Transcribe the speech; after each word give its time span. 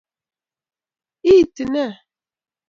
Iiti 1.29 1.63
ne? 1.73 1.85